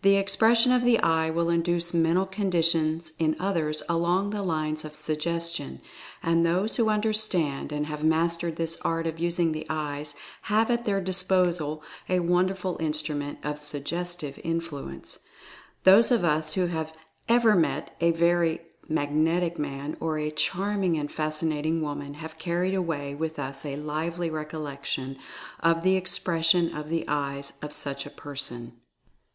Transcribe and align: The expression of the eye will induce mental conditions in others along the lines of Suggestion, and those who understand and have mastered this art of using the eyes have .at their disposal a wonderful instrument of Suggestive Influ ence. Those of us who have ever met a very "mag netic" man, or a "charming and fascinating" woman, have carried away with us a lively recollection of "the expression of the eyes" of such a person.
The 0.00 0.16
expression 0.16 0.72
of 0.72 0.82
the 0.82 0.98
eye 1.00 1.28
will 1.28 1.50
induce 1.50 1.92
mental 1.92 2.24
conditions 2.24 3.12
in 3.18 3.36
others 3.38 3.82
along 3.86 4.30
the 4.30 4.42
lines 4.42 4.82
of 4.82 4.94
Suggestion, 4.94 5.82
and 6.22 6.46
those 6.46 6.76
who 6.76 6.88
understand 6.88 7.70
and 7.70 7.84
have 7.84 8.02
mastered 8.02 8.56
this 8.56 8.78
art 8.80 9.06
of 9.06 9.18
using 9.18 9.52
the 9.52 9.66
eyes 9.68 10.14
have 10.44 10.70
.at 10.70 10.86
their 10.86 11.02
disposal 11.02 11.82
a 12.08 12.20
wonderful 12.20 12.78
instrument 12.80 13.40
of 13.44 13.58
Suggestive 13.58 14.36
Influ 14.36 14.90
ence. 14.90 15.18
Those 15.84 16.10
of 16.10 16.24
us 16.24 16.54
who 16.54 16.68
have 16.68 16.94
ever 17.28 17.54
met 17.54 17.94
a 18.00 18.10
very 18.12 18.62
"mag 18.88 19.10
netic" 19.10 19.58
man, 19.58 19.98
or 20.00 20.16
a 20.16 20.30
"charming 20.30 20.96
and 20.96 21.12
fascinating" 21.12 21.82
woman, 21.82 22.14
have 22.14 22.38
carried 22.38 22.74
away 22.74 23.14
with 23.14 23.38
us 23.38 23.66
a 23.66 23.76
lively 23.76 24.30
recollection 24.30 25.18
of 25.60 25.82
"the 25.82 25.96
expression 25.96 26.74
of 26.74 26.88
the 26.88 27.04
eyes" 27.06 27.52
of 27.60 27.74
such 27.74 28.06
a 28.06 28.10
person. 28.10 28.72